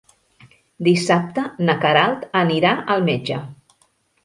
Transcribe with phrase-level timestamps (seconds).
[0.87, 3.41] Dissabte na Queralt anirà al metge.